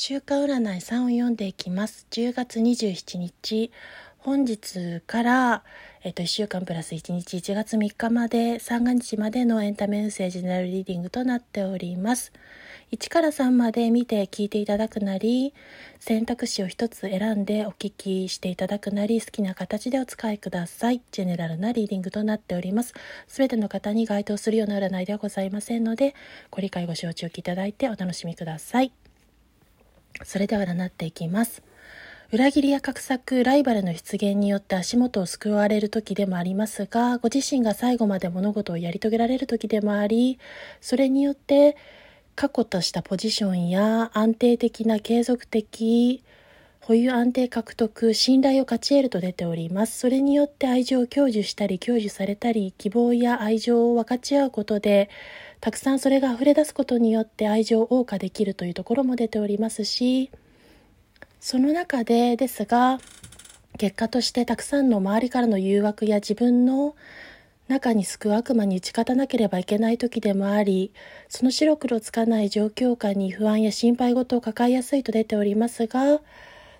[0.00, 2.06] 週間占い3を読んでいきます。
[2.12, 3.72] 10月27日、
[4.18, 5.64] 本日から、
[6.04, 12.30] えっと、1週間プラス1日、1月3日まで、3が日までのエンタメメッセージネラルリーディングとなっております。
[12.92, 15.52] 1から3まで見て聞いていただくなり、
[15.98, 21.02] 選択肢を1つ選んでお聞きしていただくなり、好きな形でお使いください。
[21.10, 22.94] ジェネラルなリーディングとなっております。
[23.26, 26.14] すべての方に該当するような占いではございませんので、
[26.52, 28.92] ご理解ご承知おきいただいてお楽しみください。
[30.24, 31.62] それでは占っていきます。
[32.30, 40.38] 裏切りや画策、ライバルの出現によって足元を救われる時でもありますが、ご自身が最後まで物事をやり遂げられる時でもあり、
[40.82, 41.76] それによって
[42.36, 46.22] 過去としたポジションや安定的な継続的
[46.88, 49.98] 保有安定獲得、信頼を勝ち得ると出ております。
[49.98, 55.10] それによって愛情を享受したり、享受されたり、希望や愛情を分かち合うことで、
[55.60, 60.30] たくさんそれが溢れ出すことによって愛情を謳歌できるというところも出ておりますし
[61.40, 63.00] その中でですが
[63.76, 66.94] 結果としてたくさんの周りからの誘惑や自分の
[67.68, 70.92] 中に救う悪魔に打ち勝たなければいけない時でもあり
[71.28, 76.20] その白黒つかない状況下に不安や心配事を抱えやすいと出ておりますが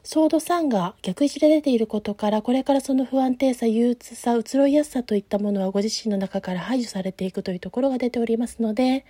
[0.03, 9.05] ソード3が逆位置で出ていることから、これからその不安定さ、憂鬱さ、移ろいやすさといったものはご自身の中から排除されていくというところが出ておりますので、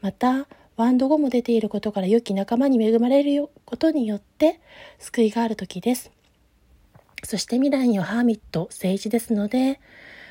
[0.00, 4.58] また、ワンド後も出ていることから良き仲間に恵まれることによって
[4.98, 6.10] 救いがある時です。
[7.24, 9.80] そして未来にはハーミット、政治ですので、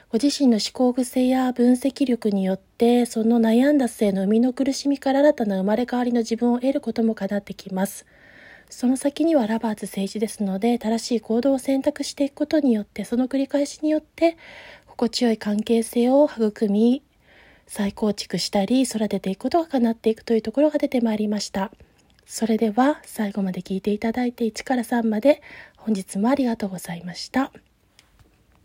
[0.10, 8.06] ご自身の思考癖や分析力によってその悩んだ末の生みの苦しみから新たな生まれ変わりの自分を得ることもかなってきます。
[8.72, 14.38] その先にはラバーズ政治ですので正しい行動を選択していくことによってその繰り返しによって
[14.88, 17.04] 心地よい関係性を育み
[17.68, 21.72] 再構築したり育てていくことが叶っていくというところが出てまいりました
[22.26, 25.42] それでは最後まで聞いていただいて1から3まで
[25.76, 27.52] 本日もありがとうございました。